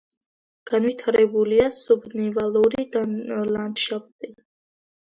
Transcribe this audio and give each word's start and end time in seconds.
განვითარებულია 0.71 1.67
სუბნივალური 1.77 2.89
ლანდშაფტი. 3.55 4.35